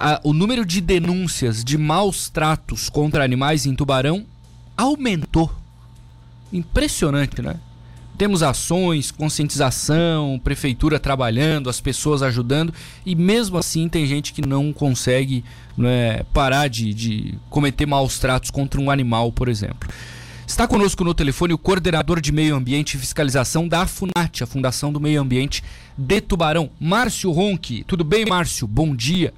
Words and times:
a, 0.00 0.18
o 0.24 0.32
número 0.32 0.64
de 0.64 0.80
denúncias 0.80 1.62
de 1.62 1.76
maus 1.76 2.30
tratos 2.30 2.88
contra 2.88 3.22
animais 3.22 3.66
em 3.66 3.74
Tubarão 3.74 4.24
aumentou. 4.74 5.54
Impressionante, 6.50 7.42
né? 7.42 7.56
Temos 8.16 8.42
ações, 8.42 9.10
conscientização, 9.10 10.40
prefeitura 10.42 10.98
trabalhando, 10.98 11.70
as 11.70 11.80
pessoas 11.80 12.22
ajudando, 12.22 12.72
e 13.04 13.14
mesmo 13.14 13.56
assim 13.58 13.88
tem 13.88 14.06
gente 14.06 14.32
que 14.32 14.46
não 14.46 14.72
consegue 14.72 15.44
né, 15.76 16.22
parar 16.32 16.68
de, 16.68 16.92
de 16.92 17.34
cometer 17.48 17.86
maus 17.86 18.18
tratos 18.18 18.50
contra 18.50 18.80
um 18.80 18.90
animal, 18.90 19.30
por 19.32 19.48
exemplo. 19.48 19.88
Está 20.46 20.66
conosco 20.66 21.04
no 21.04 21.14
telefone 21.14 21.54
o 21.54 21.58
coordenador 21.58 22.20
de 22.20 22.32
Meio 22.32 22.56
Ambiente 22.56 22.94
e 22.94 22.98
Fiscalização 22.98 23.68
da 23.68 23.86
FUNAT, 23.86 24.42
a 24.42 24.46
Fundação 24.46 24.92
do 24.92 25.00
Meio 25.00 25.20
Ambiente 25.20 25.62
de 25.96 26.20
Tubarão, 26.20 26.70
Márcio 26.80 27.30
Ronque. 27.30 27.84
Tudo 27.86 28.02
bem, 28.02 28.26
Márcio? 28.26 28.66
Bom 28.66 28.94
dia. 28.94 29.32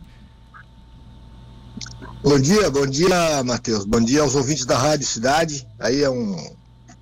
Bom 2.22 2.38
dia, 2.38 2.70
bom 2.70 2.86
dia, 2.86 3.42
Matheus. 3.42 3.84
Bom 3.84 4.00
dia 4.00 4.22
aos 4.22 4.36
ouvintes 4.36 4.64
da 4.64 4.78
Rádio 4.78 5.04
Cidade. 5.04 5.66
Aí 5.80 6.02
é 6.02 6.08
um 6.08 6.36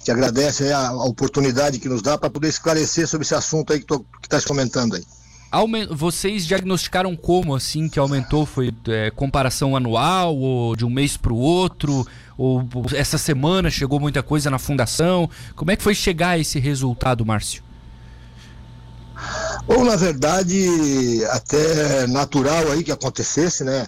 que 0.02 0.10
agradece 0.10 0.72
a, 0.72 0.88
a 0.88 1.04
oportunidade 1.04 1.78
que 1.78 1.90
nos 1.90 2.00
dá 2.00 2.16
para 2.16 2.30
poder 2.30 2.48
esclarecer 2.48 3.06
sobre 3.06 3.26
esse 3.26 3.34
assunto 3.34 3.70
aí 3.70 3.80
que 3.80 3.94
está 4.22 4.40
comentando 4.40 4.96
aí. 4.96 5.04
Vocês 5.90 6.46
diagnosticaram 6.46 7.14
como 7.14 7.54
assim 7.54 7.86
que 7.86 7.98
aumentou? 7.98 8.46
Foi 8.46 8.72
é, 8.88 9.10
comparação 9.10 9.76
anual 9.76 10.34
ou 10.34 10.74
de 10.74 10.86
um 10.86 10.90
mês 10.90 11.18
para 11.18 11.34
o 11.34 11.36
outro? 11.36 12.06
Ou 12.38 12.66
essa 12.94 13.18
semana 13.18 13.68
chegou 13.68 14.00
muita 14.00 14.22
coisa 14.22 14.48
na 14.48 14.58
fundação? 14.58 15.28
Como 15.54 15.70
é 15.70 15.76
que 15.76 15.82
foi 15.82 15.94
chegar 15.94 16.30
a 16.30 16.38
esse 16.38 16.58
resultado, 16.58 17.26
Márcio? 17.26 17.62
Ou 19.72 19.84
na 19.84 19.94
verdade 19.94 21.24
até 21.30 22.04
natural 22.08 22.72
aí 22.72 22.82
que 22.82 22.90
acontecesse, 22.90 23.62
né? 23.62 23.86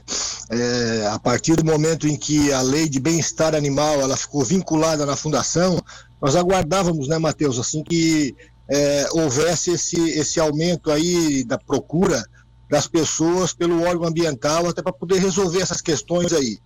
É, 0.48 1.08
a 1.08 1.18
partir 1.18 1.56
do 1.56 1.64
momento 1.64 2.06
em 2.06 2.16
que 2.16 2.52
a 2.52 2.62
lei 2.62 2.88
de 2.88 3.00
bem-estar 3.00 3.52
animal 3.52 4.00
ela 4.00 4.16
ficou 4.16 4.44
vinculada 4.44 5.04
na 5.04 5.16
fundação, 5.16 5.82
nós 6.20 6.36
aguardávamos, 6.36 7.08
né, 7.08 7.18
Matheus, 7.18 7.58
assim 7.58 7.82
que 7.82 8.36
é, 8.68 9.08
houvesse 9.10 9.72
esse, 9.72 10.00
esse 10.10 10.38
aumento 10.38 10.88
aí 10.88 11.42
da 11.42 11.58
procura 11.58 12.24
das 12.70 12.86
pessoas 12.86 13.52
pelo 13.52 13.82
órgão 13.82 14.06
ambiental 14.06 14.68
até 14.68 14.80
para 14.82 14.92
poder 14.92 15.18
resolver 15.18 15.62
essas 15.62 15.80
questões 15.80 16.32
aí. 16.32 16.60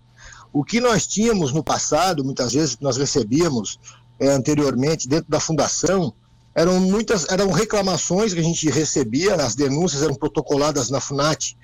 O 0.53 0.63
que 0.63 0.79
nós 0.79 1.07
tínhamos 1.07 1.53
no 1.53 1.65
passado, 1.65 2.23
muitas 2.23 2.53
vezes 2.53 2.75
que 2.75 2.83
nós 2.83 2.99
recebíamos 2.99 3.79
é, 4.21 4.29
anteriormente 4.29 5.09
dentro 5.09 5.31
da 5.31 5.41
fundação, 5.41 6.13
eram 6.57 6.81
muitas 6.81 7.29
eram 7.29 7.51
reclamações 7.51 8.33
que 8.33 8.41
a 8.41 8.43
gente 8.43 8.71
recebia, 8.71 9.35
as 9.35 9.55
denúncias 9.55 10.03
eram 10.03 10.15
protocoladas 10.15 10.89
na 10.89 11.03
FUNAT, 11.03 11.55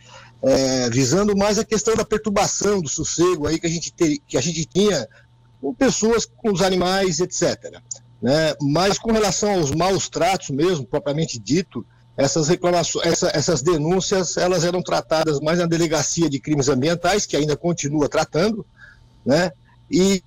é, 0.43 0.91
visando 0.91 1.35
mais 1.35 1.59
a 1.59 1.65
questão 1.65 1.97
da 1.97 2.05
perturbação 2.05 2.83
do 2.83 2.91
sossego 2.91 3.47
aí 3.47 3.59
que 3.59 3.67
a 3.67 3.71
gente, 3.71 3.91
ter, 3.91 4.19
que 4.27 4.37
a 4.37 4.41
gente 4.43 4.67
tinha 4.67 5.09
com 5.63 5.73
pessoas, 5.73 6.27
com 6.27 6.53
os 6.53 6.61
animais, 6.61 7.21
etc. 7.21 7.81
Né? 8.21 8.55
Mas 8.61 8.99
com 8.99 9.11
relação 9.11 9.55
aos 9.55 9.71
maus 9.71 10.11
tratos 10.11 10.51
mesmo, 10.51 10.85
propriamente 10.85 11.39
dito, 11.39 11.87
essas 12.15 12.49
reclamações, 12.49 13.07
essa, 13.07 13.31
essas 13.33 13.63
denúncias, 13.63 14.37
elas 14.37 14.63
eram 14.63 14.83
tratadas 14.83 15.41
mais 15.41 15.59
na 15.59 15.67
delegacia 15.67 16.29
de 16.29 16.39
crimes 16.39 16.69
ambientais, 16.69 17.25
que 17.25 17.37
ainda 17.37 17.57
continua 17.57 18.11
tratando, 18.11 18.67
né? 19.25 19.53
E 19.91 20.23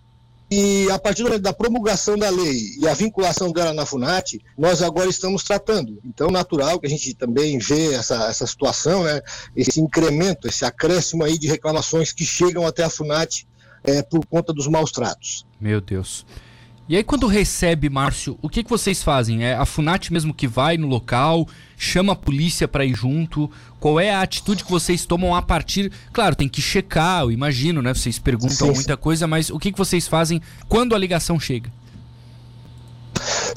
e 0.50 0.90
a 0.92 1.00
partir 1.00 1.40
da 1.40 1.52
promulgação 1.52 2.18
da 2.18 2.30
lei 2.30 2.76
e 2.80 2.88
a 2.88 2.94
vinculação 2.94 3.52
dela 3.52 3.74
na 3.74 3.86
FUNAT, 3.86 4.40
nós 4.58 4.82
agora 4.82 5.10
estamos 5.10 5.44
tratando. 5.44 6.00
Então, 6.06 6.30
natural 6.30 6.80
que 6.80 6.86
a 6.86 6.90
gente 6.90 7.14
também 7.16 7.58
vê 7.58 7.94
essa, 7.94 8.28
essa 8.30 8.46
situação, 8.46 9.04
né, 9.04 9.22
esse 9.56 9.82
incremento, 9.82 10.48
esse 10.48 10.64
acréscimo 10.64 11.24
aí 11.24 11.38
de 11.38 11.48
reclamações 11.48 12.12
que 12.12 12.24
chegam 12.24 12.66
até 12.66 12.84
a 12.84 12.90
FUNAT 12.90 13.48
é, 13.84 14.04
por 14.04 14.26
conta 14.28 14.54
dos 14.54 14.68
maus 14.68 14.92
tratos. 14.92 15.46
Meu 15.60 15.82
Deus. 15.82 16.26
E 16.88 16.96
aí, 16.96 17.04
quando 17.04 17.26
recebe, 17.26 17.90
Márcio, 17.90 18.38
o 18.44 18.48
que, 18.48 18.64
que 18.64 18.70
vocês 18.70 19.02
fazem? 19.02 19.44
É 19.44 19.56
a 19.56 19.66
FUNAT 19.66 20.14
mesmo 20.14 20.32
que 20.32 20.48
vai 20.48 20.78
no 20.78 20.88
local, 20.88 21.48
chama 21.76 22.14
a 22.14 22.16
polícia 22.16 22.68
para 22.68 22.86
ir 22.86 22.96
junto? 22.96 23.50
Qual 23.80 24.00
é 24.00 24.14
a 24.14 24.22
atitude 24.22 24.64
que 24.64 24.70
vocês 24.70 25.04
tomam 25.04 25.34
a 25.34 25.42
partir? 25.42 25.92
Claro, 26.14 26.36
tem 26.36 26.48
que 26.48 26.62
checar, 26.62 27.24
eu 27.24 27.32
imagino, 27.32 27.82
né? 27.82 27.92
Vocês 27.92 28.20
perguntam 28.20 28.68
sim, 28.68 28.74
muita 28.76 28.94
sim. 28.94 29.00
coisa, 29.00 29.26
mas 29.26 29.50
o 29.50 29.58
que, 29.58 29.72
que 29.72 29.78
vocês 29.80 30.08
fazem 30.08 30.40
quando 30.70 30.94
a 30.94 31.00
ligação 31.00 31.40
chega? 31.40 31.72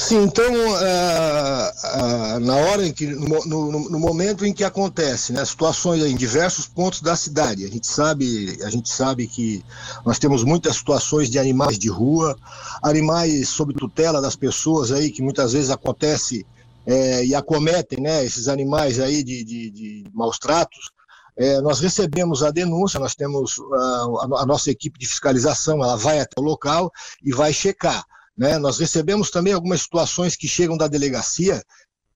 Sim, 0.00 0.22
então, 0.22 0.53
uh, 0.54 2.36
uh, 2.36 2.41
na 2.41 2.54
hora 2.54 2.86
em 2.86 2.92
que, 2.92 3.04
no, 3.04 3.44
no, 3.44 3.91
no, 3.91 3.98
momento 3.98 4.47
em 4.47 4.53
que 4.53 4.62
acontece, 4.62 5.32
né, 5.32 5.44
situações 5.44 6.04
em 6.04 6.14
diversos 6.14 6.69
pontos 6.69 7.03
da 7.03 7.16
cidade, 7.16 7.64
a 7.64 7.69
gente 7.69 7.88
sabe, 7.88 8.56
a 8.62 8.70
gente 8.70 8.88
sabe 8.88 9.26
que 9.26 9.64
nós 10.06 10.16
temos 10.20 10.44
muitas 10.44 10.76
situações 10.76 11.28
de 11.28 11.37
animais 11.37 11.76
de 11.76 11.88
rua, 11.88 12.37
animais 12.81 13.48
sob 13.48 13.75
tutela 13.75 14.20
das 14.22 14.37
pessoas 14.37 14.92
aí, 14.92 15.10
que 15.10 15.20
muitas 15.20 15.53
vezes 15.53 15.69
acontece 15.69 16.47
é, 16.87 17.25
e 17.25 17.34
acometem, 17.34 18.00
né, 18.00 18.25
esses 18.25 18.47
animais 18.47 19.00
aí 19.00 19.25
de, 19.25 19.42
de, 19.42 19.70
de 19.70 20.04
maus 20.14 20.38
tratos, 20.38 20.92
é, 21.37 21.60
nós 21.60 21.81
recebemos 21.81 22.44
a 22.44 22.53
denúncia, 22.53 23.00
nós 23.00 23.16
temos 23.16 23.58
uh, 23.58 24.19
a, 24.19 24.42
a 24.42 24.47
nossa 24.47 24.70
equipe 24.70 24.97
de 24.97 25.08
fiscalização, 25.08 25.82
ela 25.82 25.97
vai 25.97 26.20
até 26.20 26.41
o 26.41 26.44
local 26.44 26.88
e 27.20 27.32
vai 27.32 27.53
checar. 27.53 28.04
Né? 28.38 28.56
Nós 28.59 28.78
recebemos 28.78 29.31
também 29.31 29.53
algumas 29.53 29.82
situações 29.82 30.37
que 30.37 30.47
chegam 30.47 30.76
da 30.76 30.87
delegacia 30.87 31.60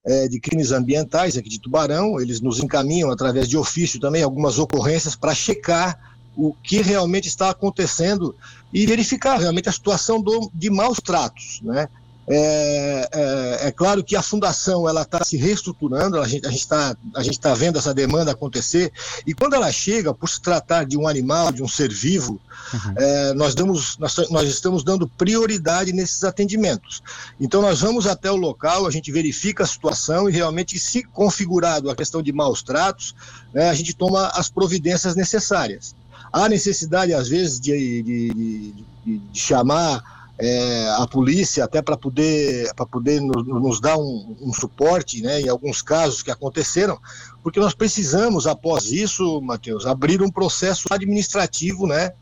é, 0.04 0.28
de 0.28 0.40
crimes 0.40 0.70
ambientais 0.70 1.36
aqui 1.36 1.48
de 1.48 1.60
Tubarão, 1.60 2.20
eles 2.20 2.40
nos 2.40 2.60
encaminham 2.60 3.10
através 3.10 3.48
de 3.48 3.56
ofício 3.56 4.00
também 4.00 4.22
algumas 4.22 4.58
ocorrências 4.58 5.16
para 5.16 5.34
checar 5.34 5.98
o 6.36 6.54
que 6.54 6.80
realmente 6.80 7.28
está 7.28 7.50
acontecendo 7.50 8.34
e 8.72 8.86
verificar 8.86 9.38
realmente 9.38 9.68
a 9.68 9.72
situação 9.72 10.20
do, 10.20 10.50
de 10.54 10.70
maus 10.70 10.98
tratos, 10.98 11.60
né? 11.62 11.88
É, 12.28 13.08
é, 13.12 13.68
é, 13.68 13.72
claro 13.72 14.04
que 14.04 14.14
a 14.14 14.22
fundação 14.22 14.88
ela 14.88 15.02
está 15.02 15.24
se 15.24 15.36
reestruturando, 15.36 16.20
a 16.20 16.28
gente 16.28 16.46
está 16.46 16.96
a 17.16 17.22
gente 17.22 17.40
tá 17.40 17.52
vendo 17.52 17.78
essa 17.78 17.92
demanda 17.92 18.30
acontecer 18.30 18.92
e 19.26 19.34
quando 19.34 19.54
ela 19.54 19.72
chega, 19.72 20.14
por 20.14 20.28
se 20.28 20.40
tratar 20.40 20.84
de 20.84 20.96
um 20.96 21.08
animal, 21.08 21.50
de 21.50 21.64
um 21.64 21.68
ser 21.68 21.92
vivo, 21.92 22.40
uhum. 22.72 22.94
é, 22.96 23.34
nós 23.34 23.56
damos 23.56 23.98
nós, 23.98 24.16
nós 24.30 24.48
estamos 24.48 24.84
dando 24.84 25.08
prioridade 25.08 25.92
nesses 25.92 26.22
atendimentos. 26.22 27.02
Então 27.40 27.60
nós 27.60 27.80
vamos 27.80 28.06
até 28.06 28.30
o 28.30 28.36
local, 28.36 28.86
a 28.86 28.90
gente 28.90 29.10
verifica 29.10 29.64
a 29.64 29.66
situação 29.66 30.28
e 30.28 30.32
realmente 30.32 30.78
se 30.78 31.02
configurado 31.02 31.90
a 31.90 31.96
questão 31.96 32.22
de 32.22 32.32
maus 32.32 32.62
tratos, 32.62 33.16
né, 33.52 33.68
a 33.68 33.74
gente 33.74 33.94
toma 33.94 34.28
as 34.28 34.48
providências 34.48 35.16
necessárias. 35.16 35.92
Há 36.32 36.48
necessidade 36.48 37.12
às 37.12 37.28
vezes 37.28 37.60
de, 37.60 38.02
de, 38.02 38.74
de, 39.04 39.18
de 39.18 39.40
chamar 39.40 40.11
é, 40.38 40.88
a 40.98 41.06
polícia 41.06 41.64
até 41.64 41.82
para 41.82 41.96
poder, 41.96 42.72
para 42.74 42.86
poder 42.86 43.20
nos, 43.20 43.46
nos 43.46 43.80
dar 43.80 43.96
um, 43.96 44.36
um, 44.40 44.52
suporte 44.52 45.22
né, 45.22 45.40
em 45.40 45.48
alguns 45.48 45.82
casos 45.82 46.22
que 46.22 46.30
aconteceram, 46.30 46.98
porque 47.42 47.60
nós 47.60 47.74
precisamos, 47.74 48.46
após 48.46 48.90
isso, 48.90 49.40
Matheus, 49.40 49.86
abrir 49.86 50.22
um 50.22 50.30
processo 50.30 50.86
administrativo 50.90 51.86
né, 51.86 52.12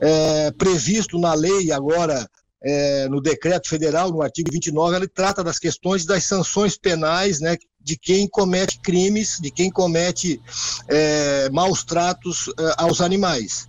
é, 0.00 0.50
previsto 0.52 1.18
na 1.18 1.34
lei 1.34 1.72
agora. 1.72 2.28
É, 2.64 3.08
no 3.08 3.20
decreto 3.20 3.68
federal, 3.68 4.12
no 4.12 4.22
artigo 4.22 4.48
29, 4.52 4.94
ele 4.94 5.08
trata 5.08 5.42
das 5.42 5.58
questões 5.58 6.06
das 6.06 6.22
sanções 6.22 6.78
penais 6.78 7.40
né, 7.40 7.56
de 7.82 7.98
quem 7.98 8.28
comete 8.28 8.78
crimes, 8.78 9.40
de 9.40 9.50
quem 9.50 9.68
comete 9.68 10.40
é, 10.86 11.50
maus 11.50 11.82
tratos 11.82 12.48
é, 12.56 12.74
aos 12.78 13.00
animais. 13.00 13.66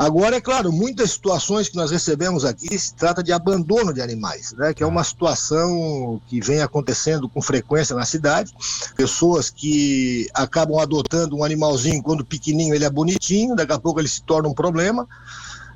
Agora, 0.00 0.36
é 0.36 0.40
claro, 0.40 0.72
muitas 0.72 1.10
situações 1.10 1.68
que 1.68 1.76
nós 1.76 1.90
recebemos 1.90 2.42
aqui 2.42 2.78
se 2.78 2.94
trata 2.94 3.22
de 3.22 3.34
abandono 3.34 3.92
de 3.92 4.00
animais, 4.00 4.54
né? 4.56 4.72
que 4.72 4.82
é 4.82 4.86
uma 4.86 5.04
situação 5.04 6.18
que 6.26 6.40
vem 6.40 6.62
acontecendo 6.62 7.28
com 7.28 7.42
frequência 7.42 7.94
na 7.94 8.06
cidade. 8.06 8.50
Pessoas 8.96 9.50
que 9.50 10.26
acabam 10.32 10.78
adotando 10.78 11.36
um 11.36 11.44
animalzinho 11.44 12.02
quando 12.02 12.24
pequenininho 12.24 12.74
ele 12.74 12.86
é 12.86 12.88
bonitinho, 12.88 13.54
daqui 13.54 13.74
a 13.74 13.78
pouco 13.78 14.00
ele 14.00 14.08
se 14.08 14.22
torna 14.22 14.48
um 14.48 14.54
problema. 14.54 15.06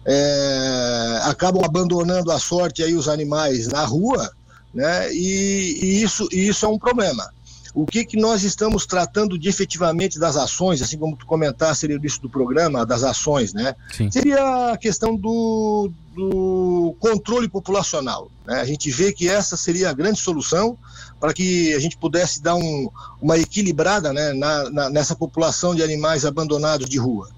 É, 0.06 1.20
acabam 1.24 1.62
abandonando 1.62 2.32
a 2.32 2.38
sorte 2.38 2.82
aí 2.82 2.94
os 2.94 3.08
animais 3.08 3.68
na 3.68 3.84
rua, 3.84 4.32
né? 4.72 5.12
E, 5.12 5.80
e 5.82 6.02
isso, 6.02 6.26
e 6.32 6.48
isso 6.48 6.64
é 6.64 6.68
um 6.70 6.78
problema 6.78 7.30
o 7.74 7.84
que, 7.84 8.04
que 8.04 8.16
nós 8.16 8.44
estamos 8.44 8.86
tratando 8.86 9.36
de 9.36 9.48
efetivamente 9.48 10.16
das 10.16 10.36
ações, 10.36 10.80
assim 10.80 10.96
como 10.96 11.16
tu 11.16 11.26
comentaste 11.26 11.78
seria 11.78 11.98
isso 12.04 12.22
do 12.22 12.30
programa, 12.30 12.86
das 12.86 13.02
ações, 13.02 13.52
né? 13.52 13.74
Sim. 13.92 14.08
Seria 14.12 14.72
a 14.72 14.78
questão 14.78 15.16
do, 15.16 15.90
do 16.14 16.94
controle 17.00 17.48
populacional. 17.48 18.30
Né? 18.46 18.60
A 18.60 18.64
gente 18.64 18.92
vê 18.92 19.12
que 19.12 19.28
essa 19.28 19.56
seria 19.56 19.90
a 19.90 19.92
grande 19.92 20.20
solução 20.20 20.78
para 21.18 21.34
que 21.34 21.74
a 21.74 21.80
gente 21.80 21.96
pudesse 21.96 22.40
dar 22.40 22.54
um, 22.54 22.88
uma 23.20 23.36
equilibrada 23.36 24.12
né, 24.12 24.32
na, 24.32 24.70
na, 24.70 24.90
nessa 24.90 25.16
população 25.16 25.74
de 25.74 25.82
animais 25.82 26.24
abandonados 26.24 26.88
de 26.88 26.98
rua 26.98 27.28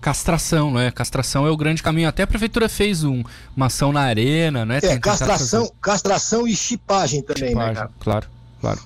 castração, 0.00 0.70
não 0.70 0.80
é? 0.80 0.90
Castração 0.90 1.46
é 1.46 1.50
o 1.50 1.56
grande 1.56 1.82
caminho. 1.82 2.06
Até 2.06 2.24
a 2.24 2.26
prefeitura 2.26 2.68
fez 2.68 3.04
um, 3.04 3.22
uma 3.56 3.66
ação 3.66 3.90
na 3.90 4.02
arena, 4.02 4.62
né? 4.66 4.78
É, 4.82 4.98
castração, 4.98 5.72
castração 5.80 6.46
e 6.46 6.54
chipagem 6.54 7.22
também, 7.22 7.54
né, 7.54 7.68
chipagem, 7.68 7.82
né, 7.84 7.88
Claro, 7.98 8.26
claro. 8.60 8.80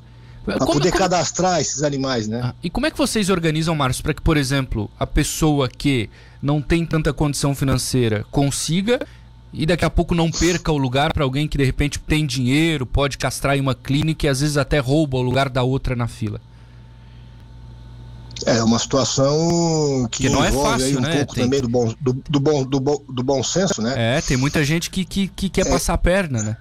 Para 0.56 0.66
poder 0.66 0.90
como... 0.90 1.02
cadastrar 1.02 1.60
esses 1.60 1.82
animais, 1.82 2.26
né? 2.26 2.40
Ah, 2.42 2.54
e 2.62 2.70
como 2.70 2.86
é 2.86 2.90
que 2.90 2.96
vocês 2.96 3.28
organizam, 3.28 3.74
Márcio, 3.74 4.02
para 4.02 4.14
que, 4.14 4.22
por 4.22 4.36
exemplo, 4.36 4.90
a 4.98 5.06
pessoa 5.06 5.68
que 5.68 6.08
não 6.42 6.62
tem 6.62 6.86
tanta 6.86 7.12
condição 7.12 7.54
financeira 7.54 8.24
consiga 8.30 9.00
e 9.52 9.66
daqui 9.66 9.84
a 9.84 9.90
pouco 9.90 10.14
não 10.14 10.30
perca 10.30 10.70
o 10.70 10.78
lugar 10.78 11.12
para 11.12 11.24
alguém 11.24 11.48
que 11.48 11.58
de 11.58 11.64
repente 11.64 11.98
tem 11.98 12.26
dinheiro, 12.26 12.86
pode 12.86 13.18
castrar 13.18 13.56
em 13.56 13.60
uma 13.60 13.74
clínica 13.74 14.26
e 14.26 14.28
às 14.28 14.40
vezes 14.40 14.56
até 14.56 14.78
rouba 14.78 15.18
o 15.18 15.22
lugar 15.22 15.48
da 15.48 15.62
outra 15.62 15.96
na 15.96 16.06
fila? 16.06 16.40
É 18.46 18.62
uma 18.62 18.78
situação 18.78 20.08
que, 20.10 20.24
que 20.24 20.28
não 20.28 20.44
é 20.44 20.52
fácil, 20.52 20.98
um 20.98 21.00
né? 21.00 21.16
pouco 21.16 21.34
tem... 21.34 21.44
também 21.44 21.60
do 21.60 21.68
bom, 21.68 21.92
do, 22.00 22.12
do, 22.12 22.40
bom, 22.40 22.64
do, 22.64 22.80
bom, 22.80 23.02
do 23.08 23.22
bom 23.22 23.42
senso, 23.42 23.82
né? 23.82 23.94
É, 23.96 24.20
tem 24.20 24.36
muita 24.36 24.64
gente 24.64 24.90
que, 24.90 25.04
que, 25.04 25.28
que 25.28 25.48
quer 25.48 25.66
é... 25.66 25.70
passar 25.70 25.94
a 25.94 25.98
perna, 25.98 26.42
né? 26.42 26.56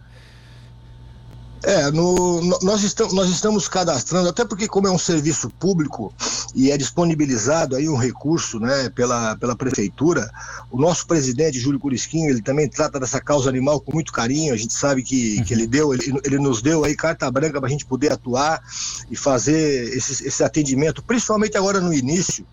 É, 1.64 1.90
no, 1.90 2.42
nós, 2.62 2.84
estamos, 2.84 3.14
nós 3.14 3.30
estamos 3.30 3.68
cadastrando, 3.68 4.30
até 4.30 4.46
porque 4.46 4.68
como 4.68 4.88
é 4.88 4.92
um 4.92 4.98
serviço 4.98 5.50
público 5.50 6.14
e 6.56 6.72
é 6.72 6.78
disponibilizado 6.78 7.76
aí 7.76 7.90
um 7.90 7.98
recurso 7.98 8.60
né, 8.60 8.90
pela, 8.90 9.36
pela 9.38 9.56
prefeitura, 9.56 10.30
o 10.72 10.80
nosso 10.80 11.08
presidente, 11.08 11.60
Júlio 11.60 11.80
Curisquinho, 11.80 12.30
ele 12.30 12.42
também 12.42 12.70
trata 12.70 13.00
dessa 13.00 13.20
causa 13.20 13.50
animal 13.50 13.82
com 13.82 13.92
muito 13.92 14.14
carinho, 14.14 14.54
a 14.54 14.58
gente 14.58 14.74
sabe 14.74 15.02
que, 15.02 15.44
que 15.44 15.54
ele 15.54 15.66
deu, 15.66 15.94
ele, 15.94 16.20
ele 16.24 16.38
nos 16.38 16.62
deu 16.62 16.84
aí 16.84 16.96
carta 16.96 17.30
branca 17.32 17.60
para 17.60 17.68
a 17.68 17.72
gente 17.72 17.86
poder 17.86 18.12
atuar 18.12 18.62
e 19.10 19.16
fazer 19.16 19.96
esse, 19.96 20.28
esse 20.28 20.44
atendimento, 20.44 21.04
principalmente 21.04 21.58
agora 21.58 21.82
no 21.82 21.94
início, 21.94 22.46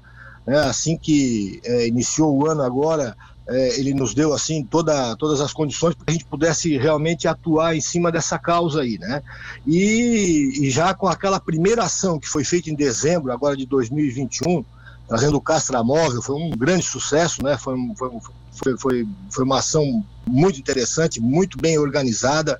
né, 0.46 0.58
assim 0.60 0.96
que 0.96 1.60
é, 1.62 1.86
iniciou 1.86 2.36
o 2.36 2.50
ano 2.50 2.62
agora, 2.62 3.14
é, 3.46 3.78
ele 3.78 3.92
nos 3.92 4.14
deu 4.14 4.32
assim 4.32 4.64
toda, 4.64 5.14
todas 5.16 5.40
as 5.40 5.52
condições 5.52 5.94
para 5.94 6.06
a 6.08 6.12
gente 6.12 6.24
pudesse 6.24 6.76
realmente 6.78 7.28
atuar 7.28 7.76
em 7.76 7.80
cima 7.80 8.10
dessa 8.10 8.38
causa 8.38 8.80
aí, 8.80 8.98
né? 8.98 9.22
E, 9.66 10.60
e, 10.62 10.70
já 10.70 10.94
com 10.94 11.06
aquela 11.06 11.38
primeira 11.38 11.84
ação 11.84 12.18
que 12.18 12.28
foi 12.28 12.42
feita 12.42 12.70
em 12.70 12.74
dezembro 12.74 13.32
agora 13.32 13.56
de 13.56 13.66
2021, 13.66 14.64
trazendo 15.06 15.36
o 15.36 15.40
Castramóvel, 15.40 16.22
foi 16.22 16.36
um 16.36 16.50
grande 16.50 16.86
sucesso, 16.86 17.42
né? 17.42 17.58
Foi, 17.58 17.76
foi, 17.96 18.10
foi, 18.52 18.78
foi, 18.78 19.08
foi 19.30 19.44
uma 19.44 19.58
ação 19.58 20.02
muito 20.26 20.58
interessante, 20.58 21.20
muito 21.20 21.58
bem 21.58 21.78
organizada, 21.78 22.58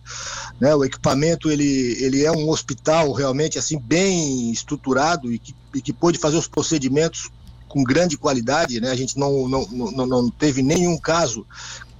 né? 0.61 0.75
O 0.75 0.85
equipamento 0.85 1.51
ele, 1.51 1.97
ele 1.99 2.25
é 2.25 2.31
um 2.31 2.51
hospital 2.51 3.11
realmente 3.13 3.59
assim 3.59 3.79
bem 3.79 4.51
estruturado 4.51 5.33
e 5.33 5.39
que, 5.39 5.55
e 5.75 5.81
que 5.81 5.95
pôde 5.95 6.19
fazer 6.19 6.37
os 6.37 6.47
procedimentos 6.47 7.31
com 7.75 7.83
grande 7.83 8.17
qualidade, 8.17 8.81
né? 8.81 8.93
A 8.93 8.95
gente 8.95 9.19
não, 9.19 9.49
não, 9.49 9.67
não, 9.67 10.07
não 10.07 10.31
teve 10.31 10.63
nenhum 10.63 10.97
caso 10.97 11.45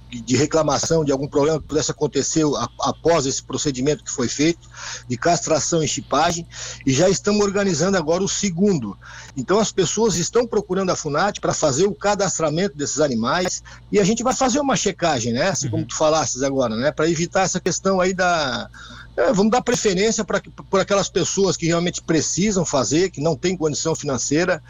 de 0.09 0.37
reclamação 0.37 1.03
de 1.03 1.11
algum 1.11 1.27
problema 1.27 1.59
que 1.59 1.67
pudesse 1.67 1.91
acontecer 1.91 2.45
após 2.79 3.25
esse 3.25 3.43
procedimento 3.43 4.01
que 4.01 4.09
foi 4.09 4.29
feito, 4.29 4.69
de 5.09 5.17
castração 5.17 5.83
e 5.83 5.87
chipagem, 5.87 6.47
e 6.85 6.93
já 6.93 7.09
estamos 7.09 7.43
organizando 7.43 7.97
agora 7.97 8.23
o 8.23 8.29
segundo. 8.29 8.97
Então 9.35 9.59
as 9.59 9.73
pessoas 9.73 10.15
estão 10.15 10.47
procurando 10.47 10.91
a 10.91 10.95
FUNAT 10.95 11.41
para 11.41 11.53
fazer 11.53 11.87
o 11.87 11.93
cadastramento 11.93 12.77
desses 12.77 13.01
animais 13.01 13.61
e 13.91 13.99
a 13.99 14.05
gente 14.05 14.23
vai 14.23 14.33
fazer 14.33 14.61
uma 14.61 14.77
checagem, 14.77 15.33
né? 15.33 15.49
Assim 15.49 15.65
uhum. 15.65 15.71
como 15.71 15.85
tu 15.85 15.95
falasses 15.97 16.41
agora, 16.41 16.77
né? 16.77 16.89
Para 16.93 17.09
evitar 17.09 17.41
essa 17.41 17.59
questão 17.59 17.99
aí 17.99 18.13
da 18.13 18.69
é, 19.17 19.31
vamos 19.31 19.51
dar 19.51 19.61
preferência 19.61 20.23
para 20.23 20.41
aquelas 20.81 21.09
pessoas 21.09 21.55
que 21.55 21.65
realmente 21.65 22.01
precisam 22.01 22.65
fazer, 22.65 23.09
que 23.09 23.21
não 23.21 23.35
têm 23.35 23.55
condição 23.55 23.95
financeira, 23.95 24.61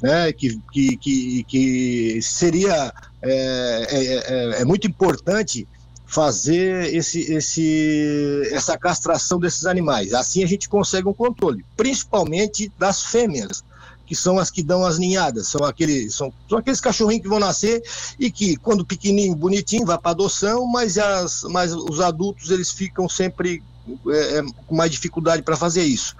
né, 0.00 0.32
que, 0.32 0.58
que, 0.72 0.96
que, 0.96 1.44
que 1.44 2.22
seria 2.22 2.92
é, 3.22 3.86
é, 3.90 4.58
é, 4.58 4.62
é 4.62 4.64
muito 4.64 4.86
importante 4.86 5.68
fazer 6.06 6.92
esse, 6.92 7.20
esse, 7.32 8.48
essa 8.50 8.76
castração 8.76 9.38
desses 9.38 9.64
animais. 9.66 10.12
Assim 10.12 10.42
a 10.42 10.46
gente 10.46 10.68
consegue 10.68 11.06
um 11.06 11.14
controle, 11.14 11.64
principalmente 11.76 12.72
das 12.78 13.04
fêmeas, 13.04 13.62
que 14.06 14.16
são 14.16 14.38
as 14.40 14.50
que 14.50 14.60
dão 14.60 14.84
as 14.84 14.98
ninhadas, 14.98 15.46
são 15.46 15.64
aqueles, 15.64 16.16
são, 16.16 16.32
são 16.48 16.58
aqueles 16.58 16.80
cachorrinhos 16.80 17.22
que 17.22 17.28
vão 17.28 17.38
nascer 17.38 17.80
e 18.18 18.28
que, 18.28 18.56
quando 18.56 18.84
pequenininho, 18.84 19.36
bonitinho, 19.36 19.86
vai 19.86 19.96
para 19.98 20.10
adoção, 20.10 20.66
mas, 20.66 20.98
as, 20.98 21.44
mas 21.44 21.72
os 21.72 22.00
adultos 22.00 22.50
eles 22.50 22.72
ficam 22.72 23.08
sempre 23.08 23.62
é, 24.08 24.38
é, 24.38 24.42
com 24.66 24.74
mais 24.74 24.90
dificuldade 24.90 25.42
para 25.42 25.56
fazer 25.56 25.82
isso. 25.82 26.14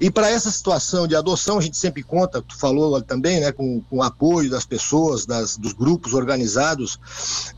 E 0.00 0.10
para 0.10 0.30
essa 0.30 0.50
situação 0.50 1.06
de 1.06 1.14
adoção, 1.14 1.58
a 1.58 1.62
gente 1.62 1.76
sempre 1.76 2.02
conta, 2.02 2.42
tu 2.42 2.56
falou 2.56 3.00
também, 3.00 3.40
né, 3.40 3.52
com, 3.52 3.80
com 3.88 3.98
o 3.98 4.02
apoio 4.02 4.50
das 4.50 4.66
pessoas, 4.66 5.24
das, 5.24 5.56
dos 5.56 5.72
grupos 5.72 6.14
organizados, 6.14 6.98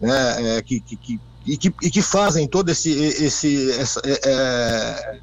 né, 0.01 0.57
é, 0.59 0.63
que, 0.63 0.81
que, 0.81 0.97
que, 0.97 1.21
e, 1.47 1.57
que, 1.57 1.75
e 1.83 1.91
que 1.91 2.03
fazem 2.03 2.47
todo 2.47 2.71
esse. 2.71 2.91
esse 2.91 3.71
essa, 3.73 4.01
é, 4.05 4.21
é, 4.25 5.21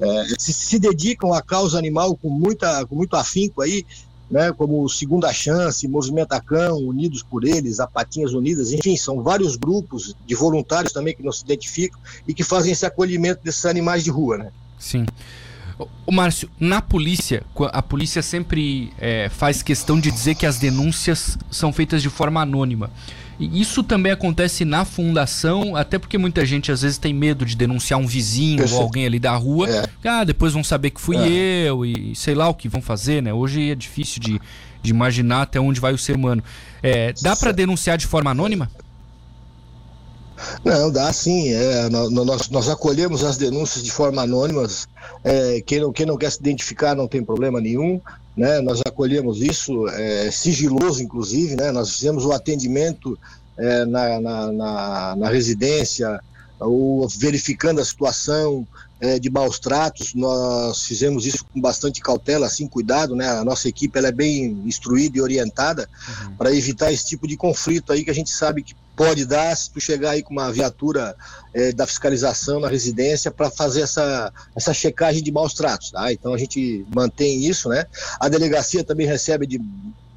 é, 0.00 0.24
se, 0.38 0.52
se, 0.52 0.78
dedicam 0.78 1.32
à 1.32 1.40
causa 1.40 1.78
animal 1.78 2.16
com, 2.16 2.28
muita, 2.28 2.84
com 2.86 2.96
muito 2.96 3.14
afinco 3.16 3.62
aí, 3.62 3.86
né, 4.30 4.52
como 4.52 4.88
Segunda 4.88 5.32
Chance, 5.32 5.86
Movimento 5.86 6.34
Cão, 6.44 6.78
Unidos 6.78 7.22
por 7.22 7.44
Eles, 7.44 7.80
a 7.80 7.86
Patinhas 7.86 8.32
Unidas, 8.32 8.72
enfim, 8.72 8.96
são 8.96 9.22
vários 9.22 9.56
grupos 9.56 10.14
de 10.26 10.34
voluntários 10.34 10.92
também 10.92 11.14
que 11.14 11.22
não 11.22 11.32
se 11.32 11.44
identificam 11.44 12.00
e 12.26 12.34
que 12.34 12.42
fazem 12.42 12.72
esse 12.72 12.86
acolhimento 12.86 13.42
desses 13.44 13.64
animais 13.66 14.02
de 14.02 14.10
rua, 14.10 14.38
né? 14.38 14.50
Sim. 14.78 15.06
O 16.06 16.12
Márcio, 16.12 16.48
na 16.58 16.80
polícia, 16.80 17.42
a 17.72 17.82
polícia 17.82 18.22
sempre 18.22 18.92
é, 18.98 19.28
faz 19.28 19.62
questão 19.62 19.98
de 19.98 20.10
dizer 20.10 20.36
que 20.36 20.46
as 20.46 20.58
denúncias 20.58 21.36
são 21.50 21.72
feitas 21.72 22.00
de 22.00 22.08
forma 22.08 22.40
anônima. 22.40 22.90
Isso 23.38 23.82
também 23.82 24.12
acontece 24.12 24.64
na 24.64 24.84
fundação, 24.84 25.74
até 25.74 25.98
porque 25.98 26.16
muita 26.16 26.46
gente 26.46 26.70
às 26.70 26.82
vezes 26.82 26.98
tem 26.98 27.12
medo 27.12 27.44
de 27.44 27.56
denunciar 27.56 27.98
um 27.98 28.06
vizinho 28.06 28.58
Perfeito. 28.58 28.78
ou 28.78 28.82
alguém 28.82 29.06
ali 29.06 29.18
da 29.18 29.34
rua. 29.34 29.68
É. 29.68 29.88
Ah, 30.04 30.24
depois 30.24 30.52
vão 30.52 30.62
saber 30.62 30.90
que 30.90 31.00
fui 31.00 31.16
é. 31.16 31.68
eu 31.68 31.84
e 31.84 32.14
sei 32.14 32.34
lá 32.34 32.48
o 32.48 32.54
que 32.54 32.68
vão 32.68 32.80
fazer, 32.80 33.22
né? 33.22 33.32
Hoje 33.32 33.70
é 33.70 33.74
difícil 33.74 34.20
de, 34.20 34.40
de 34.82 34.90
imaginar 34.90 35.42
até 35.42 35.58
onde 35.58 35.80
vai 35.80 35.92
o 35.92 35.98
ser 35.98 36.16
humano. 36.16 36.42
É, 36.82 37.12
dá 37.22 37.34
para 37.34 37.50
denunciar 37.50 37.98
de 37.98 38.06
forma 38.06 38.30
anônima? 38.30 38.70
Não, 40.64 40.90
dá 40.90 41.12
sim. 41.12 41.52
É, 41.52 41.88
nós, 41.88 42.48
nós 42.48 42.68
acolhemos 42.68 43.24
as 43.24 43.36
denúncias 43.36 43.82
de 43.82 43.90
forma 43.90 44.22
anônima. 44.22 44.66
É, 45.22 45.60
quem, 45.64 45.80
não, 45.80 45.92
quem 45.92 46.06
não 46.06 46.16
quer 46.16 46.30
se 46.30 46.38
identificar 46.38 46.94
não 46.94 47.08
tem 47.08 47.24
problema 47.24 47.60
nenhum 47.60 48.00
né? 48.36 48.60
Nós 48.60 48.80
acolhemos 48.84 49.40
isso, 49.40 49.88
é, 49.88 50.30
sigiloso 50.30 51.02
inclusive, 51.02 51.56
né? 51.56 51.70
Nós 51.70 51.94
fizemos 51.94 52.24
o 52.24 52.32
atendimento 52.32 53.18
é, 53.56 53.84
na, 53.84 54.20
na, 54.20 54.52
na, 54.52 55.16
na, 55.16 55.28
residência, 55.28 56.20
ou 56.58 57.08
verificando 57.08 57.80
a 57.80 57.84
situação 57.84 58.66
é, 59.04 59.18
de 59.18 59.28
maus 59.28 59.58
tratos, 59.58 60.14
nós 60.14 60.82
fizemos 60.86 61.26
isso 61.26 61.44
com 61.44 61.60
bastante 61.60 62.00
cautela, 62.00 62.46
assim, 62.46 62.66
cuidado, 62.66 63.14
né? 63.14 63.28
A 63.28 63.44
nossa 63.44 63.68
equipe 63.68 63.98
ela 63.98 64.08
é 64.08 64.12
bem 64.12 64.62
instruída 64.64 65.18
e 65.18 65.20
orientada 65.20 65.86
uhum. 66.22 66.36
para 66.36 66.54
evitar 66.54 66.90
esse 66.90 67.04
tipo 67.04 67.28
de 67.28 67.36
conflito 67.36 67.92
aí 67.92 68.02
que 68.02 68.10
a 68.10 68.14
gente 68.14 68.30
sabe 68.30 68.62
que 68.62 68.74
pode 68.96 69.26
dar 69.26 69.54
se 69.54 69.70
tu 69.70 69.80
chegar 69.80 70.12
aí 70.12 70.22
com 70.22 70.32
uma 70.32 70.50
viatura 70.50 71.14
é, 71.52 71.72
da 71.72 71.86
fiscalização 71.86 72.60
na 72.60 72.68
residência 72.68 73.30
para 73.30 73.50
fazer 73.50 73.82
essa, 73.82 74.32
essa 74.56 74.72
checagem 74.72 75.22
de 75.22 75.30
maus 75.30 75.52
tratos, 75.52 75.90
tá? 75.90 76.10
Então 76.10 76.32
a 76.32 76.38
gente 76.38 76.86
mantém 76.94 77.44
isso, 77.44 77.68
né? 77.68 77.84
A 78.18 78.28
delegacia 78.28 78.82
também 78.82 79.06
recebe 79.06 79.46
de, 79.46 79.58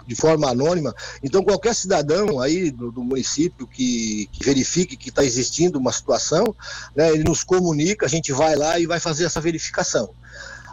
de 0.08 0.16
forma 0.16 0.50
anônima. 0.50 0.96
Então 1.22 1.44
qualquer 1.44 1.76
cidadão 1.76 2.40
aí 2.40 2.72
do, 2.72 2.92
do 2.92 3.04
município 3.04 3.68
que, 3.68 4.30
que, 4.32 4.44
verifique 4.44 4.96
que 4.96 5.10
está 5.10 5.24
existindo 5.24 5.78
uma 5.78 5.92
situação, 5.92 6.56
né? 6.96 7.12
Ele 7.12 7.24
nos 7.24 7.44
comunica, 7.44 8.06
a 8.06 8.10
gente 8.10 8.32
vai 8.32 8.56
lá 8.56 8.80
e 8.80 8.88
vai 8.88 9.00
fazer 9.00 9.26
essa 9.26 9.42
verificação. 9.42 10.10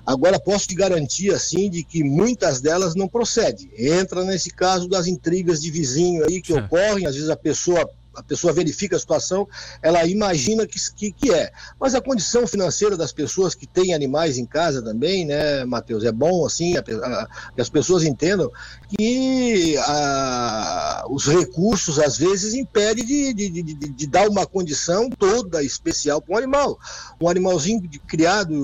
Agora 0.07 0.39
posso 0.39 0.69
te 0.69 0.75
garantir 0.75 1.35
assim 1.35 1.71
de 1.71 1.83
que 1.83 2.05
muitas 2.05 2.61
delas 2.61 2.95
não 2.95 3.09
procedem. 3.09 3.71
Entra 3.77 4.23
nesse 4.23 4.51
caso 4.51 4.87
das 4.87 5.07
intrigas 5.07 5.61
de 5.61 5.71
vizinho 5.71 6.25
aí 6.25 6.43
que 6.43 6.53
ocorrem, 6.53 7.07
às 7.07 7.15
vezes 7.15 7.31
a 7.31 7.37
pessoa 7.37 7.91
a 8.17 8.23
pessoa 8.23 8.53
verifica 8.53 8.97
a 8.97 8.99
situação, 8.99 9.47
ela 9.83 10.05
imagina 10.07 10.67
que, 10.67 10.79
que, 10.95 11.13
que, 11.13 11.33
é. 11.33 11.51
Mas 11.79 11.95
a 11.95 12.01
condição 12.01 12.47
financeira 12.47 12.97
das 12.97 13.13
pessoas 13.13 13.55
que 13.55 13.67
têm 13.67 13.95
animais 13.95 14.39
em 14.39 14.47
casa 14.47 14.83
também, 14.83 15.25
né, 15.25 15.65
Matheus, 15.65 16.05
é 16.05 16.13
bom 16.13 16.47
assim 16.47 16.77
a, 16.77 16.81
a, 16.81 17.27
que 17.55 17.61
as 17.61 17.69
pessoas 17.69 18.05
entendam 18.05 18.51
que 18.97 19.77
a, 19.79 21.05
os 21.09 21.27
recursos 21.27 21.99
às 21.99 22.17
vezes 22.17 22.55
impedem 22.55 23.05
de, 23.05 23.35
de, 23.35 23.51
de, 23.51 23.75
de, 23.75 24.07
dar 24.07 24.29
uma 24.29 24.47
condição 24.47 25.11
toda 25.11 25.63
especial 25.63 26.21
para 26.21 26.35
um 26.35 26.39
animal. 26.39 26.79
Um 27.21 27.29
animalzinho 27.29 27.83
criado 28.07 28.55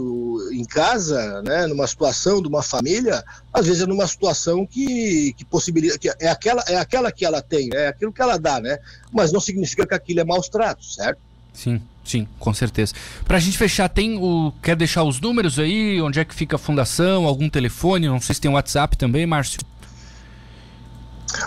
em 0.52 0.64
casa, 0.64 1.42
né, 1.42 1.66
numa 1.66 1.86
situação 1.86 2.40
de 2.40 2.48
uma 2.48 2.62
família, 2.62 3.24
às 3.52 3.66
vezes 3.66 3.82
é 3.82 3.86
numa 3.86 4.06
situação 4.06 4.66
que, 4.66 5.32
que 5.34 5.44
possibilita, 5.44 5.98
que 5.98 6.08
é 6.08 6.28
aquela, 6.28 6.62
é 6.68 6.76
aquela 6.76 7.10
que 7.10 7.24
ela 7.24 7.42
tem, 7.42 7.70
é 7.72 7.88
aquilo 7.88 8.12
que 8.12 8.22
ela 8.22 8.38
dá, 8.38 8.60
né? 8.60 8.78
Mas 9.12 9.32
não 9.32 9.39
significa 9.40 9.86
que 9.86 9.94
aquilo 9.94 10.20
é 10.20 10.24
maus 10.24 10.48
tratos, 10.48 10.94
certo? 10.94 11.18
Sim, 11.52 11.80
sim, 12.04 12.28
com 12.38 12.54
certeza. 12.54 12.94
Pra 13.24 13.38
gente 13.38 13.58
fechar, 13.58 13.88
tem 13.88 14.16
o. 14.16 14.52
Quer 14.62 14.76
deixar 14.76 15.02
os 15.02 15.20
números 15.20 15.58
aí? 15.58 16.00
Onde 16.00 16.20
é 16.20 16.24
que 16.24 16.34
fica 16.34 16.56
a 16.56 16.58
fundação? 16.58 17.26
Algum 17.26 17.48
telefone? 17.48 18.08
Não 18.08 18.20
sei 18.20 18.34
se 18.34 18.40
tem 18.40 18.50
WhatsApp 18.50 18.96
também, 18.96 19.26
Márcio. 19.26 19.60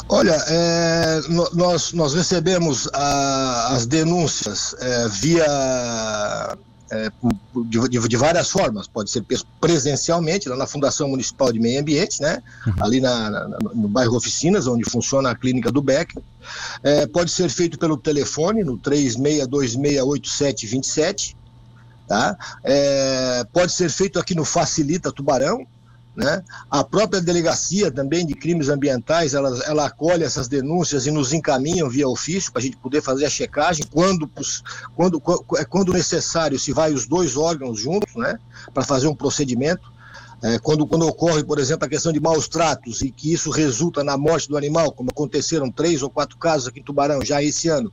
Olha, 0.08 0.36
é, 0.48 1.22
nós, 1.54 1.94
nós 1.94 2.14
recebemos 2.14 2.88
a, 2.94 3.74
as 3.74 3.86
denúncias 3.86 4.76
é, 4.80 5.08
via 5.10 6.58
é, 6.92 7.10
de, 7.66 7.90
de, 7.90 8.08
de, 8.08 8.18
várias 8.18 8.50
formas. 8.50 8.88
Pode 8.88 9.10
ser 9.10 9.25
presencialmente, 9.60 10.48
lá 10.50 10.56
na 10.56 10.68
Fundação 10.68 11.08
Municipal 11.08 11.52
de 11.52 11.60
Meio 11.60 11.82
Ambiente, 11.82 12.22
né? 12.22 12.44
Uhum. 12.68 12.74
ali 12.80 13.02
na, 13.02 13.30
na, 13.30 13.48
no 13.74 13.88
bairro 13.88 14.16
Oficinas, 14.16 14.68
onde 14.68 14.88
funciona 14.90 15.32
a 15.32 15.36
clínica 15.36 15.72
do 15.72 15.82
BEC. 15.82 16.16
É, 16.84 17.08
pode 17.08 17.32
ser 17.32 17.50
feito 17.50 17.80
pelo 17.80 17.98
telefone, 17.98 18.63
no 18.63 18.78
36268727. 18.80 21.36
Tá? 22.08 22.38
É, 22.63 23.44
pode 23.52 23.72
ser 23.72 23.90
feito 23.90 24.20
aqui 24.20 24.36
no 24.36 24.44
Facilita 24.44 25.12
Tubarão, 25.12 25.66
né? 26.15 26.43
A 26.70 26.84
própria 26.84 27.20
delegacia 27.20 27.91
também 27.91 28.25
de 28.25 28.36
crimes 28.36 28.70
ambientais, 28.70 29.34
ela, 29.34 29.58
ela 29.65 29.86
acolhe 29.88 30.24
essas 30.24 30.48
denúncias 30.48 31.08
e 31.08 31.12
nos 31.12 31.34
encaminham 31.34 31.89
via 31.89 32.08
ofício 32.08 32.51
para 32.51 32.62
a 32.62 32.63
gente 32.63 32.77
poder 32.77 33.01
fazer 33.01 33.25
a 33.25 33.29
checagem 33.29 33.86
quando, 33.91 34.29
quando, 34.96 35.22
é 35.58 35.65
quando 35.65 35.93
necessário, 35.93 36.60
se 36.60 36.72
vai 36.72 36.93
os 36.93 37.08
dois 37.08 37.36
órgãos 37.36 37.79
juntos, 37.79 38.15
né? 38.15 38.38
para 38.74 38.84
fazer 38.84 39.08
um 39.08 39.15
procedimento. 39.15 39.91
É, 40.41 40.60
quando, 40.60 40.86
quando 40.86 41.08
ocorre, 41.08 41.41
por 41.43 41.58
exemplo, 41.58 41.86
a 41.86 41.89
questão 41.89 42.12
de 42.12 42.20
maus 42.20 42.50
tratos 42.50 43.01
e 43.01 43.10
que 43.10 43.32
isso 43.32 43.50
resulta 43.50 44.03
na 44.03 44.17
morte 44.17 44.50
do 44.50 44.58
animal, 44.58 44.91
como 44.91 45.10
aconteceram 45.10 45.72
três 45.72 46.03
ou 46.03 46.10
quatro 46.10 46.38
casos 46.38 46.67
aqui 46.67 46.82
em 46.82 46.84
Tubarão 46.84 47.24
já 47.24 47.41
esse 47.41 47.70
ano, 47.70 47.91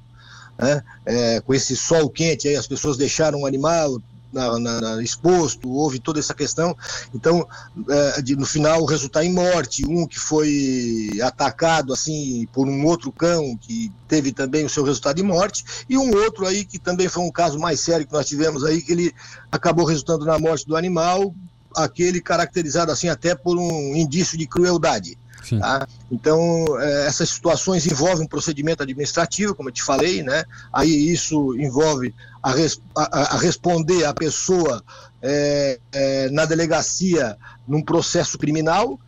né? 0.59 0.83
É, 1.07 1.41
com 1.41 1.55
esse 1.55 1.77
sol 1.77 2.11
quente, 2.11 2.49
aí 2.49 2.57
as 2.57 2.67
pessoas 2.67 2.97
deixaram 2.97 3.43
o 3.43 3.47
animal, 3.47 4.03
na, 4.33 4.59
na, 4.59 5.03
exposto, 5.03 5.71
houve 5.71 5.99
toda 5.99 6.19
essa 6.19 6.35
questão. 6.35 6.77
Então, 7.15 7.47
é, 7.89 8.23
de, 8.23 8.37
no 8.37 8.47
final, 8.47 8.85
resultar 8.85 9.25
em 9.25 9.33
morte. 9.33 9.87
Um 9.87 10.07
que 10.07 10.19
foi 10.19 11.11
atacado 11.23 11.93
assim 11.93 12.47
por 12.53 12.69
um 12.69 12.85
outro 12.85 13.11
cão 13.13 13.57
que 13.57 13.93
teve 14.07 14.33
também 14.33 14.65
o 14.65 14.69
seu 14.69 14.85
resultado 14.85 15.17
de 15.17 15.23
morte, 15.23 15.65
e 15.89 15.97
um 15.97 16.15
outro 16.15 16.47
aí 16.47 16.65
que 16.65 16.79
também 16.79 17.09
foi 17.09 17.23
um 17.23 17.31
caso 17.31 17.59
mais 17.59 17.81
sério 17.81 18.07
que 18.07 18.13
nós 18.13 18.27
tivemos 18.27 18.65
aí, 18.65 18.83
que 18.83 18.93
ele 18.93 19.15
acabou 19.51 19.85
resultando 19.85 20.25
na 20.25 20.39
morte 20.39 20.67
do 20.67 20.77
animal, 20.77 21.35
aquele 21.77 22.21
caracterizado 22.21 22.91
assim 22.91 23.09
até 23.09 23.35
por 23.35 23.57
um 23.57 23.95
indício 23.95 24.37
de 24.37 24.47
crueldade. 24.47 25.17
Tá? 25.59 25.87
Então, 26.11 26.65
é, 26.81 27.07
essas 27.07 27.31
situações 27.31 27.87
envolvem 27.87 28.25
um 28.25 28.29
procedimento 28.29 28.83
administrativo, 28.83 29.55
como 29.55 29.69
eu 29.69 29.73
te 29.73 29.83
falei, 29.83 30.23
né? 30.23 30.45
aí 30.73 31.11
isso 31.11 31.55
envolve 31.57 32.15
a, 32.43 32.53
res, 32.53 32.81
a, 32.97 33.35
a 33.35 33.39
responder 33.39 34.05
a 34.05 34.15
pessoa 34.15 34.83
é, 35.23 35.79
é, 35.93 36.31
na 36.31 36.45
delegacia 36.45 37.37
num 37.67 37.83
processo 37.83 38.39
criminal, 38.39 38.99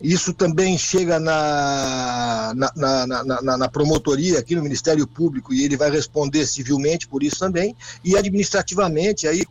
isso 0.00 0.32
também 0.32 0.78
chega 0.78 1.20
na 1.20 2.54
na, 2.56 2.72
na, 3.06 3.24
na, 3.24 3.56
na, 3.58 3.68
promotoria 3.68 4.38
aqui 4.38 4.56
no 4.56 4.62
Ministério 4.62 5.06
Público 5.06 5.52
e 5.52 5.62
ele 5.62 5.76
vai 5.76 5.90
responder 5.90 6.46
civilmente 6.46 7.06
por 7.06 7.22
isso 7.22 7.38
também 7.38 7.76
e 8.02 8.16
administrativamente 8.16 9.28
aí 9.28 9.44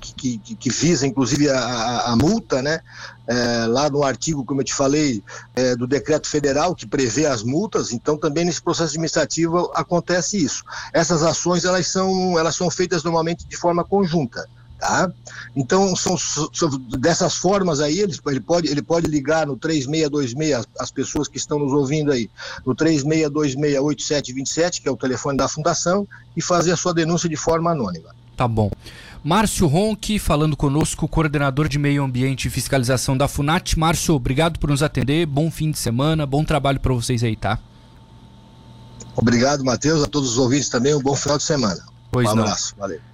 que, 0.00 0.38
que, 0.38 0.54
que 0.54 0.70
visa 0.70 1.06
inclusive 1.06 1.50
a, 1.50 2.04
a, 2.06 2.16
multa, 2.16 2.62
né? 2.62 2.80
É, 3.26 3.66
lá 3.66 3.88
no 3.88 4.02
artigo, 4.02 4.44
como 4.44 4.60
eu 4.60 4.64
te 4.64 4.74
falei, 4.74 5.22
é, 5.54 5.74
do 5.74 5.86
decreto 5.86 6.28
federal 6.28 6.74
que 6.74 6.86
prevê 6.86 7.24
as 7.26 7.42
multas, 7.42 7.90
então 7.92 8.18
também 8.18 8.44
nesse 8.44 8.60
processo 8.60 8.90
administrativo 8.90 9.70
acontece 9.74 10.36
isso. 10.36 10.62
Essas 10.92 11.22
ações 11.22 11.64
elas 11.64 11.86
são, 11.86 12.38
elas 12.38 12.54
são 12.54 12.70
feitas 12.70 13.02
normalmente 13.02 13.46
de 13.46 13.56
forma 13.56 13.82
conjunta. 13.84 14.46
Tá? 14.78 15.10
Então, 15.56 15.96
são, 15.96 16.18
são, 16.18 16.68
dessas 16.98 17.36
formas 17.36 17.80
aí, 17.80 18.00
ele, 18.00 18.12
ele, 18.26 18.40
pode, 18.40 18.68
ele 18.68 18.82
pode 18.82 19.06
ligar 19.06 19.46
no 19.46 19.56
3626, 19.56 20.52
as, 20.52 20.68
as 20.78 20.90
pessoas 20.90 21.26
que 21.26 21.38
estão 21.38 21.58
nos 21.58 21.72
ouvindo 21.72 22.12
aí, 22.12 22.28
no 22.66 22.74
36268727, 22.74 24.82
que 24.82 24.88
é 24.88 24.92
o 24.92 24.96
telefone 24.96 25.38
da 25.38 25.48
Fundação, 25.48 26.06
e 26.36 26.42
fazer 26.42 26.72
a 26.72 26.76
sua 26.76 26.92
denúncia 26.92 27.30
de 27.30 27.36
forma 27.36 27.70
anônima. 27.70 28.14
Tá 28.36 28.46
bom. 28.46 28.70
Márcio 29.24 29.66
Ronque, 29.66 30.18
falando 30.18 30.54
conosco, 30.54 31.08
coordenador 31.08 31.66
de 31.66 31.78
Meio 31.78 32.04
Ambiente 32.04 32.46
e 32.46 32.50
Fiscalização 32.50 33.16
da 33.16 33.26
FUNAT. 33.26 33.78
Márcio, 33.78 34.14
obrigado 34.14 34.58
por 34.58 34.68
nos 34.68 34.82
atender. 34.82 35.24
Bom 35.24 35.50
fim 35.50 35.70
de 35.70 35.78
semana, 35.78 36.26
bom 36.26 36.44
trabalho 36.44 36.78
para 36.78 36.92
vocês 36.92 37.24
aí, 37.24 37.34
tá? 37.34 37.58
Obrigado, 39.16 39.64
Matheus, 39.64 40.04
a 40.04 40.06
todos 40.06 40.32
os 40.32 40.36
ouvintes 40.36 40.68
também. 40.68 40.94
Um 40.94 41.00
bom 41.00 41.16
final 41.16 41.38
de 41.38 41.44
semana. 41.44 41.82
Pois 42.10 42.28
um 42.28 42.32
abraço. 42.32 42.74
Não. 42.76 42.82
Valeu. 42.82 43.00